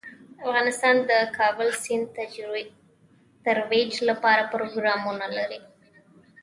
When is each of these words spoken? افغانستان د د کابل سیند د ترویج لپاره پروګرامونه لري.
افغانستان 0.47 0.95
د 1.03 1.03
د 1.09 1.13
کابل 1.37 1.69
سیند 1.83 2.05
د 2.15 2.17
ترویج 3.43 3.91
لپاره 4.09 4.49
پروګرامونه 4.53 5.25
لري. 5.37 5.61